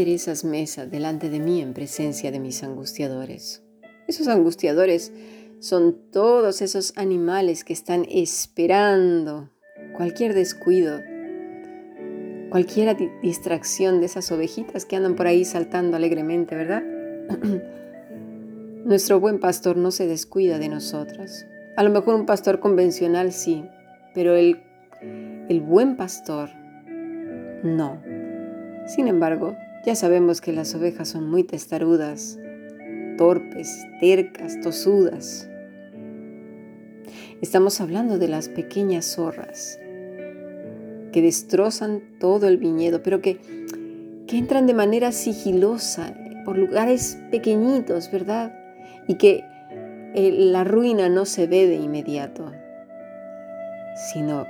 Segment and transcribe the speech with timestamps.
[0.00, 3.62] aderezas mesa delante de mí en presencia de mis angustiadores.
[4.08, 5.12] Esos angustiadores
[5.58, 9.50] son todos esos animales que están esperando
[9.94, 11.00] cualquier descuido,
[12.48, 16.82] cualquier distracción de esas ovejitas que andan por ahí saltando alegremente, ¿verdad?
[18.86, 21.44] Nuestro buen pastor no se descuida de nosotros.
[21.76, 23.66] A lo mejor un pastor convencional sí,
[24.14, 24.62] pero el,
[25.50, 26.48] el buen pastor
[27.62, 28.00] no.
[28.86, 32.38] Sin embargo, ya sabemos que las ovejas son muy testarudas,
[33.16, 35.48] torpes, tercas, tosudas.
[37.40, 39.78] Estamos hablando de las pequeñas zorras
[41.12, 43.40] que destrozan todo el viñedo, pero que,
[44.26, 48.54] que entran de manera sigilosa por lugares pequeñitos, ¿verdad?
[49.08, 49.44] Y que
[50.14, 52.52] eh, la ruina no se ve de inmediato,
[54.12, 54.46] sino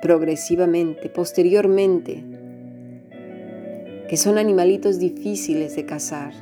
[0.00, 2.24] progresivamente, posteriormente,
[4.10, 6.32] que son animalitos difíciles de cazar.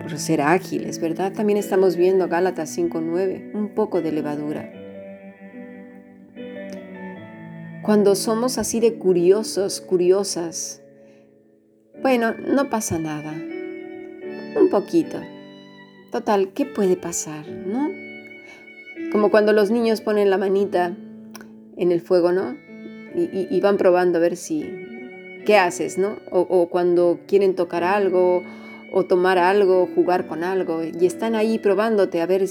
[0.00, 1.34] Por ser ágiles, ¿verdad?
[1.34, 4.72] También estamos viendo Gálatas 5.9, un poco de levadura.
[7.82, 10.80] Cuando somos así de curiosos, curiosas,
[12.00, 13.34] bueno, no pasa nada.
[14.58, 15.20] Un poquito.
[16.10, 17.90] Total, ¿qué puede pasar, no?
[19.12, 20.96] Como cuando los niños ponen la manita
[21.76, 22.56] en el fuego, ¿no?
[23.14, 24.87] Y, y van probando a ver si,
[25.44, 26.16] ¿qué haces, no?
[26.30, 28.42] O, cuando quieren tocar algo
[28.92, 32.46] o tomar algo, jugar con algo y están ahí probándote a ver,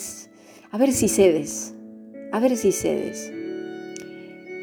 [0.72, 1.74] a ver si cedes,
[2.32, 3.32] a ver si cedes.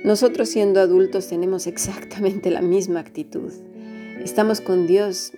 [0.05, 3.53] Nosotros siendo adultos tenemos exactamente la misma actitud.
[4.23, 5.33] Estamos con Dios,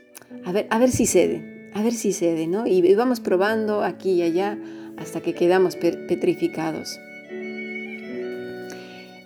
[0.45, 2.67] a ver, a ver si cede, a ver si cede, ¿no?
[2.67, 4.59] Y vamos probando aquí y allá
[4.97, 6.99] hasta que quedamos petrificados.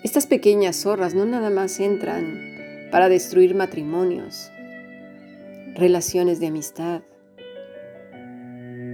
[0.02, 2.49] Estas pequeñas zorras no nada más entran
[2.90, 4.50] para destruir matrimonios,
[5.74, 7.02] relaciones de amistad,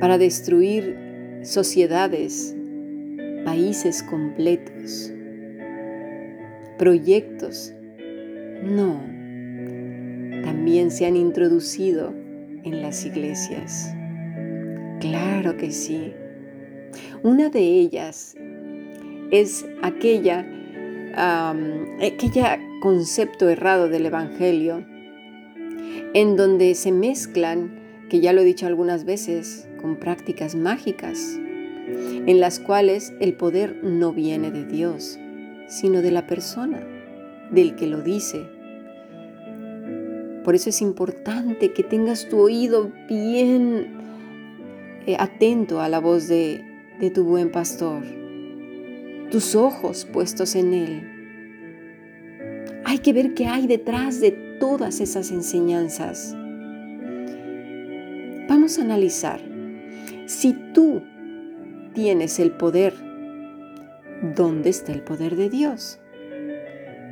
[0.01, 2.55] para destruir sociedades,
[3.45, 5.13] países completos,
[6.79, 7.73] proyectos.
[8.63, 9.01] No,
[10.45, 12.13] también se han introducido
[12.65, 13.95] en las iglesias.
[15.01, 16.13] Claro que sí.
[17.23, 18.35] Una de ellas
[19.31, 20.47] es aquella,
[22.01, 24.87] aquella concepto errado del Evangelio,
[26.15, 32.39] en donde se mezclan, que ya lo he dicho algunas veces, con prácticas mágicas, en
[32.39, 35.19] las cuales el poder no viene de Dios,
[35.67, 36.87] sino de la persona,
[37.51, 38.47] del que lo dice.
[40.45, 43.97] Por eso es importante que tengas tu oído bien
[45.09, 46.63] eh, atento a la voz de,
[47.01, 48.05] de tu buen pastor,
[49.33, 51.16] tus ojos puestos en él
[52.89, 56.37] hay que ver qué hay detrás de todas esas enseñanzas.
[58.49, 59.41] Vamos a analizar.
[60.27, 61.03] Si tú
[61.95, 62.95] tienes el poder,
[64.37, 65.99] ¿dónde está el poder de Dios?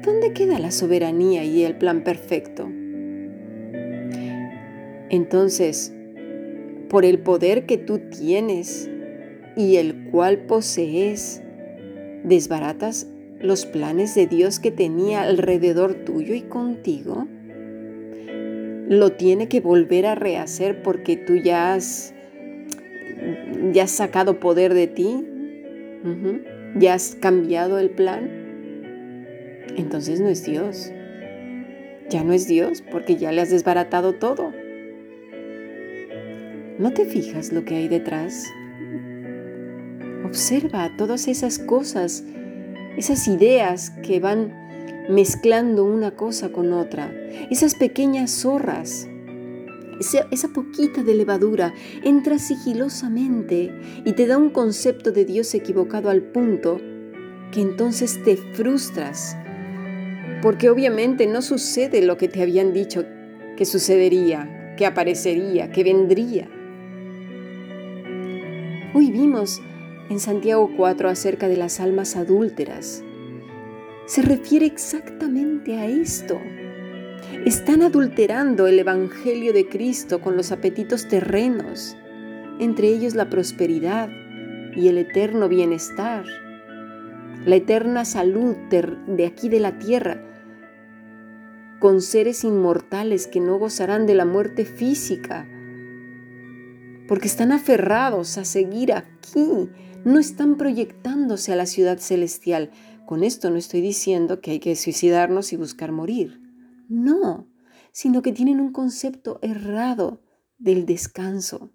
[0.05, 2.71] ¿Dónde queda la soberanía y el plan perfecto?
[5.11, 5.93] Entonces,
[6.89, 8.89] por el poder que tú tienes
[9.57, 11.43] y el cual posees,
[12.23, 13.09] desbaratas
[13.41, 17.27] los planes de Dios que tenía alrededor tuyo y contigo?
[18.89, 22.15] ¿Lo tiene que volver a rehacer porque tú ya has,
[23.73, 25.25] ya has sacado poder de ti?
[26.77, 28.31] ¿Ya has cambiado el plan?
[29.77, 30.93] Entonces no es Dios.
[32.11, 34.53] Ya no es Dios porque ya le has desbaratado todo.
[36.79, 38.45] ¿No te fijas lo que hay detrás?
[40.25, 42.25] Observa todas esas cosas
[42.97, 44.65] esas ideas que van
[45.09, 47.13] mezclando una cosa con otra,
[47.51, 49.09] esas pequeñas zorras,
[50.01, 51.73] esa, poquita de levadura
[52.03, 53.73] entra sigilosamente
[54.05, 56.81] y te da un concepto de Dios equivocado al punto
[57.53, 59.37] que entonces te frustras,
[60.43, 63.05] porque obviamente no sucede lo que te habían dicho
[63.57, 66.49] que sucedería, que aparecería, que vendría.
[68.95, 69.61] Hoy vimos
[70.11, 73.03] en Santiago 4 acerca de las almas adúlteras.
[74.07, 76.39] Se refiere exactamente a esto.
[77.47, 81.97] Están adulterando el Evangelio de Cristo con los apetitos terrenos,
[82.59, 84.11] entre ellos la prosperidad
[84.77, 86.25] y el eterno bienestar,
[87.47, 90.23] la eterna salud de aquí de la tierra,
[91.81, 95.47] con seres inmortales que no gozarán de la muerte física,
[97.09, 99.69] porque están aferrados a seguir aquí
[100.05, 102.71] no están proyectándose a la ciudad celestial.
[103.07, 106.41] Con esto no estoy diciendo que hay que suicidarnos y buscar morir.
[106.89, 107.49] No,
[107.93, 110.23] sino que tienen un concepto errado
[110.59, 111.73] del descanso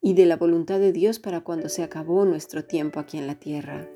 [0.00, 3.36] y de la voluntad de Dios para cuando se acabó nuestro tiempo aquí en la
[3.36, 3.88] tierra.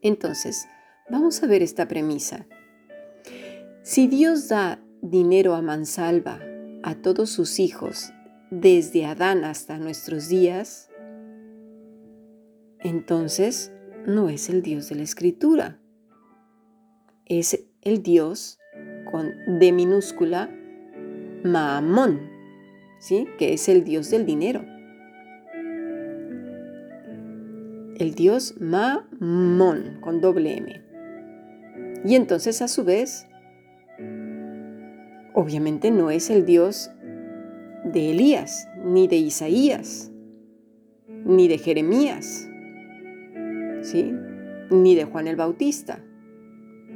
[0.00, 0.66] Entonces,
[1.10, 2.46] vamos a ver esta premisa.
[3.82, 6.40] Si Dios da dinero a mansalva
[6.82, 8.12] a todos sus hijos
[8.50, 10.90] desde Adán hasta nuestros días,
[12.80, 13.72] entonces
[14.06, 15.78] no es el Dios de la Escritura.
[17.26, 18.58] Es el Dios
[19.10, 20.50] con D minúscula,
[21.44, 22.30] Maamón,
[23.00, 23.26] ¿sí?
[23.38, 24.64] que es el Dios del dinero.
[27.96, 30.82] El Dios Maamón con doble M.
[32.04, 33.26] Y entonces a su vez,
[35.34, 36.90] obviamente no es el Dios
[37.92, 40.10] de Elías, ni de Isaías,
[41.24, 42.48] ni de Jeremías,
[43.82, 44.12] ¿sí?
[44.70, 46.04] ni de Juan el Bautista,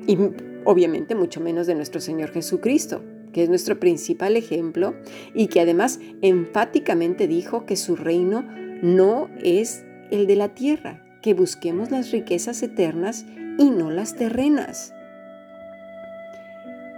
[0.06, 0.18] y
[0.64, 3.02] obviamente mucho menos de nuestro Señor Jesucristo,
[3.32, 4.94] que es nuestro principal ejemplo
[5.34, 8.42] y que además enfáticamente dijo que su reino
[8.82, 13.24] no es el de la tierra, que busquemos las riquezas eternas
[13.58, 14.92] y no las terrenas.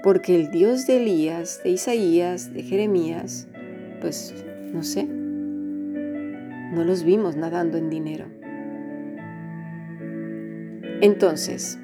[0.02, 3.48] Porque el Dios de Elías, de Isaías, de Jeremías,
[4.00, 4.34] pues
[4.72, 8.26] no sé, no los vimos nadando en dinero.
[11.00, 11.78] Entonces,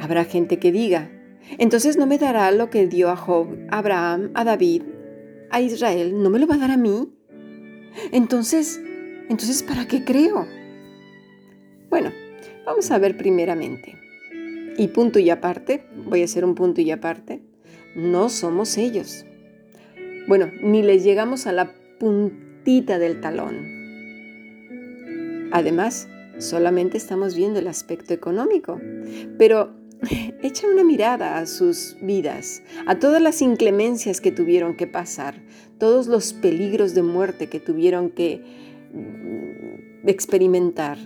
[0.00, 1.10] habrá gente que diga,
[1.58, 4.82] entonces no me dará lo que dio a Job, a Abraham, a David,
[5.50, 7.12] a Israel, no me lo va a dar a mí.
[8.10, 8.80] Entonces,
[9.28, 10.46] entonces, ¿para qué creo?
[11.88, 12.10] Bueno,
[12.66, 13.94] vamos a ver primeramente.
[14.76, 17.42] Y punto y aparte, voy a hacer un punto y aparte,
[17.94, 19.24] no somos ellos.
[20.26, 23.74] Bueno, ni les llegamos a la puntita del talón.
[25.52, 28.80] Además, solamente estamos viendo el aspecto económico,
[29.36, 29.74] pero
[30.42, 35.42] echa una mirada a sus vidas, a todas las inclemencias que tuvieron que pasar,
[35.76, 38.42] todos los peligros de muerte que tuvieron que
[38.94, 40.96] mm, experimentar,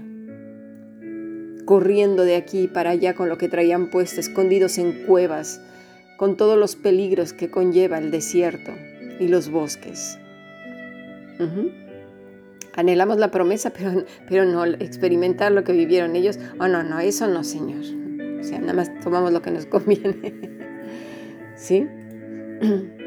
[1.65, 5.61] corriendo de aquí para allá con lo que traían puesto, escondidos en cuevas,
[6.17, 8.73] con todos los peligros que conlleva el desierto
[9.19, 10.19] y los bosques.
[12.75, 16.39] Anhelamos la promesa, pero, pero no experimentar lo que vivieron ellos.
[16.59, 17.85] Oh, no, no, eso no, Señor.
[18.41, 20.35] O sea, nada más tomamos lo que nos conviene.
[21.57, 21.87] ¿Sí?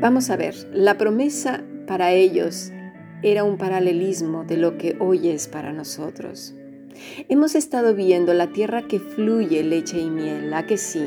[0.00, 2.72] Vamos a ver, la promesa para ellos
[3.22, 6.54] era un paralelismo de lo que hoy es para nosotros.
[7.28, 11.04] Hemos estado viendo la tierra que fluye leche y miel, ¿a que sí?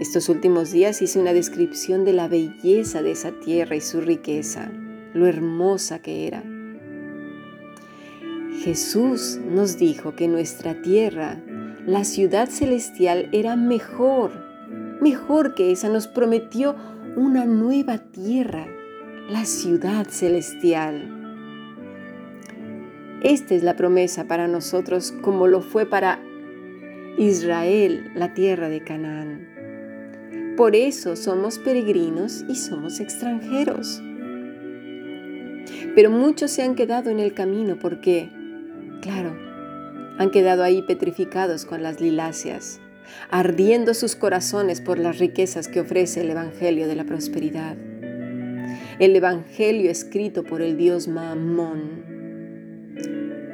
[0.00, 4.72] Estos últimos días hice una descripción de la belleza de esa tierra y su riqueza,
[5.12, 6.42] lo hermosa que era.
[8.64, 11.40] Jesús nos dijo que nuestra tierra,
[11.86, 14.32] la ciudad celestial, era mejor,
[15.00, 15.88] mejor que esa.
[15.88, 16.74] Nos prometió
[17.14, 18.66] una nueva tierra,
[19.30, 21.20] la ciudad celestial.
[23.22, 26.20] Esta es la promesa para nosotros como lo fue para
[27.16, 29.53] Israel, la tierra de Canaán.
[30.56, 34.00] Por eso somos peregrinos y somos extranjeros.
[35.96, 38.30] Pero muchos se han quedado en el camino porque,
[39.00, 39.36] claro,
[40.16, 42.78] han quedado ahí petrificados con las liláceas,
[43.30, 47.76] ardiendo sus corazones por las riquezas que ofrece el Evangelio de la prosperidad.
[49.00, 52.04] El Evangelio escrito por el Dios Mamón.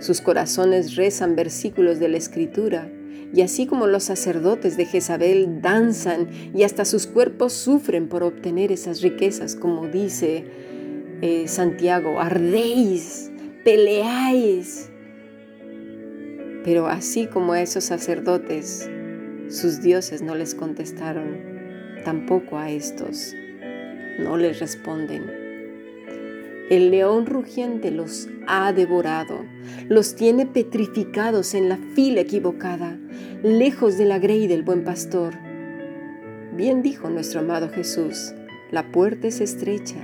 [0.01, 2.91] Sus corazones rezan versículos de la Escritura
[3.33, 8.73] y así como los sacerdotes de Jezabel danzan y hasta sus cuerpos sufren por obtener
[8.73, 10.45] esas riquezas, como dice
[11.23, 13.31] eh, Santiago, ardéis,
[13.65, 14.91] peleáis.
[16.65, 18.89] Pero así como a esos sacerdotes,
[19.49, 21.39] sus dioses no les contestaron,
[22.05, 23.35] tampoco a estos
[24.19, 25.50] no les responden.
[26.71, 29.45] El león rugiente los ha devorado,
[29.89, 32.97] los tiene petrificados en la fila equivocada,
[33.43, 35.35] lejos de la grey del buen pastor.
[36.55, 38.35] Bien dijo nuestro amado Jesús,
[38.71, 39.97] la puerta es estrecha,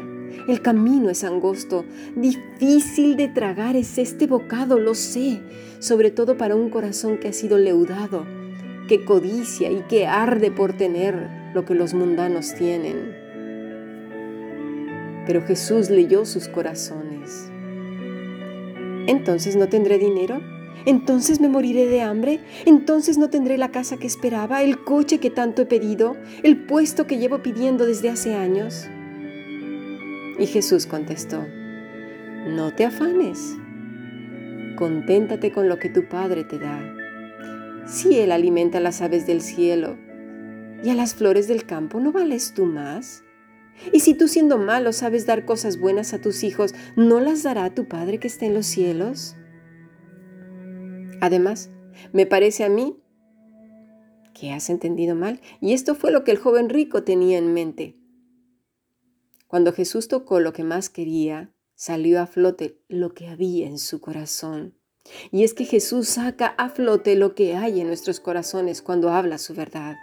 [0.49, 1.85] el camino es angosto,
[2.17, 5.41] difícil de tragar es este bocado, lo sé,
[5.79, 8.27] sobre todo para un corazón que ha sido leudado,
[8.89, 13.26] que codicia y que arde por tener lo que los mundanos tienen.
[15.27, 17.51] Pero Jesús leyó sus corazones.
[19.07, 20.41] Entonces no tendré dinero,
[20.87, 25.31] entonces me moriré de hambre, entonces no tendré la casa que esperaba, el coche que
[25.31, 28.87] tanto he pedido, el puesto que llevo pidiendo desde hace años.
[30.39, 31.45] Y Jesús contestó,
[32.49, 33.57] no te afanes,
[34.77, 36.81] conténtate con lo que tu Padre te da,
[37.87, 39.97] Si Él alimenta a las aves del cielo
[40.85, 43.25] y a las flores del campo, ¿no vales tú más?
[43.93, 47.75] Y si tú siendo malo sabes dar cosas buenas a tus hijos, ¿no las dará
[47.75, 49.37] tu Padre que está en los cielos?
[51.21, 51.71] Además,
[52.13, 52.97] me parece a mí
[54.39, 57.97] que has entendido mal, y esto fue lo que el joven rico tenía en mente.
[59.47, 64.01] Cuando Jesús tocó lo que más quería, salió a flote lo que había en su
[64.01, 64.75] corazón.
[65.31, 69.39] Y es que Jesús saca a flote lo que hay en nuestros corazones cuando habla
[69.39, 69.97] su verdad.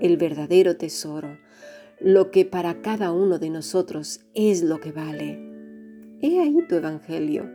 [0.00, 1.38] El verdadero tesoro,
[2.00, 5.38] lo que para cada uno de nosotros es lo que vale.
[6.20, 7.50] He ahí tu evangelio,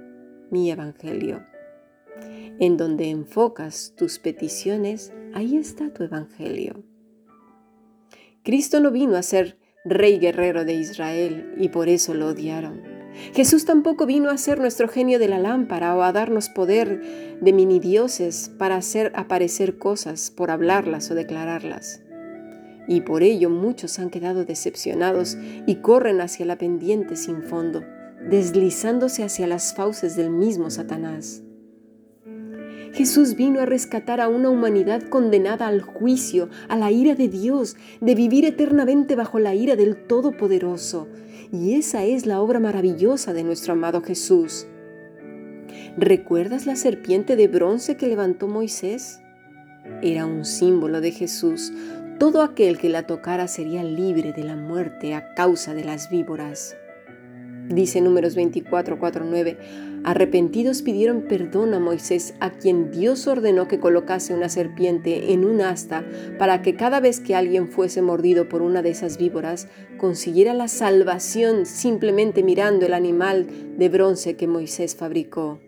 [0.52, 1.46] mi evangelio.
[2.60, 6.84] En donde enfocas tus peticiones, ahí está tu evangelio.
[8.44, 12.82] Cristo no vino a ser rey guerrero de Israel y por eso lo odiaron.
[13.34, 17.54] Jesús tampoco vino a ser nuestro genio de la lámpara o a darnos poder de
[17.54, 22.02] mini dioses para hacer aparecer cosas por hablarlas o declararlas.
[22.90, 27.84] Y por ello muchos han quedado decepcionados y corren hacia la pendiente sin fondo,
[28.28, 31.44] deslizándose hacia las fauces del mismo Satanás.
[32.92, 37.78] Jesús vino a rescatar a una humanidad condenada al juicio, a la ira de Dios,
[38.02, 41.08] de vivir eternamente bajo la ira del Todopoderoso.
[41.52, 44.66] Y esa es la obra maravillosa de nuestro amado Jesús.
[45.96, 49.20] ¿Recuerdas la serpiente de bronce que levantó Moisés?
[50.02, 51.74] Era un símbolo de Jesús.
[52.20, 56.76] Todo aquel que la tocara sería libre de la muerte a causa de las víboras.
[57.70, 59.58] Dice Números 24, 4, 9,
[60.04, 65.62] arrepentidos pidieron perdón a Moisés, a quien Dios ordenó que colocase una serpiente en un
[65.62, 66.04] asta
[66.38, 70.68] para que cada vez que alguien fuese mordido por una de esas víboras, consiguiera la
[70.68, 73.48] salvación simplemente mirando el animal
[73.78, 75.62] de bronce que Moisés fabricó.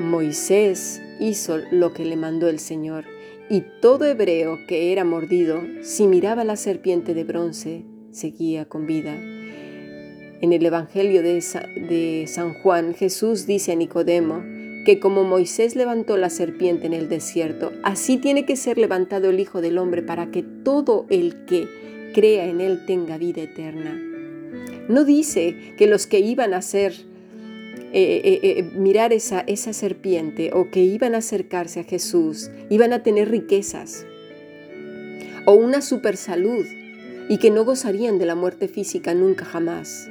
[0.00, 3.04] Moisés hizo lo que le mandó el Señor,
[3.48, 9.14] y todo hebreo que era mordido, si miraba la serpiente de bronce, seguía con vida.
[9.14, 14.42] En el Evangelio de, San Juan, Jesús dice a Nicodemo
[14.84, 19.40] que como Moisés levantó la serpiente en el desierto, así tiene que ser levantado el
[19.40, 21.66] Hijo del Hombre para que todo el que
[22.14, 24.00] crea en Él tenga vida eterna.
[24.88, 26.94] No dice que los que iban a hacer
[27.92, 32.92] eh, eh, eh, mirar esa, esa serpiente o que iban a acercarse a Jesús, iban
[32.92, 34.06] a tener riquezas
[35.46, 36.64] o una super salud
[37.28, 40.08] y que no gozarían de la muerte física nunca jamás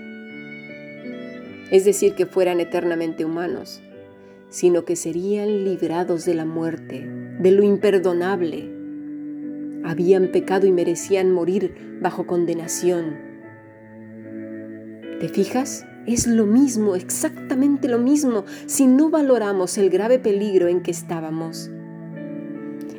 [1.71, 3.81] es decir, que fueran eternamente humanos,
[4.49, 7.05] sino que serían librados de la muerte,
[7.39, 8.71] de lo imperdonable.
[9.83, 13.17] Habían pecado y merecían morir bajo condenación.
[15.19, 15.85] ¿Te fijas?
[16.05, 21.71] Es lo mismo, exactamente lo mismo, si no valoramos el grave peligro en que estábamos.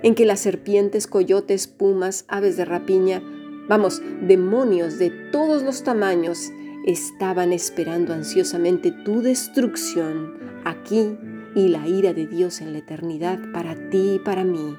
[0.03, 3.23] En que las serpientes, coyotes, pumas, aves de rapiña,
[3.69, 6.51] vamos, demonios de todos los tamaños
[6.85, 10.35] estaban esperando ansiosamente tu destrucción
[10.65, 11.17] aquí
[11.55, 14.77] y la ira de Dios en la eternidad para ti y para mí.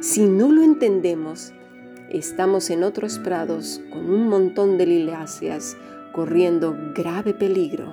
[0.00, 1.52] Si no lo entendemos,
[2.08, 5.76] estamos en otros prados con un montón de liláceas
[6.14, 7.90] corriendo grave peligro.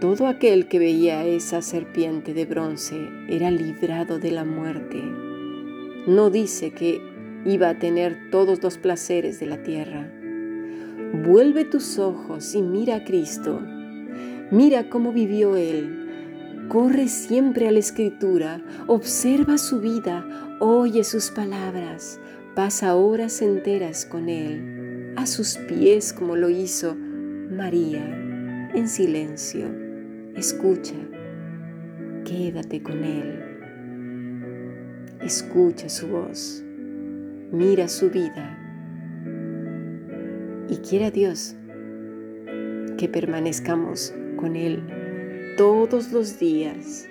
[0.00, 5.02] Todo aquel que veía esa serpiente de bronce era librado de la muerte.
[6.06, 7.02] No dice que
[7.44, 10.10] iba a tener todos los placeres de la tierra.
[11.26, 13.60] Vuelve tus ojos y mira a Cristo.
[14.50, 16.66] Mira cómo vivió Él.
[16.68, 20.26] Corre siempre a la escritura, observa su vida,
[20.60, 22.20] oye sus palabras,
[22.58, 28.04] pasa horas enteras con Él, a sus pies como lo hizo María,
[28.74, 29.68] en silencio.
[30.34, 30.96] Escucha,
[32.24, 33.44] quédate con Él.
[35.22, 36.64] Escucha su voz
[37.52, 38.58] mira su vida
[40.68, 41.54] y quiera Dios
[42.98, 44.82] que permanezcamos con Él
[45.56, 47.06] todos los días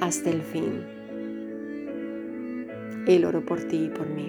[0.00, 0.84] hasta el fin.
[3.08, 4.28] Él oro por ti y por mí.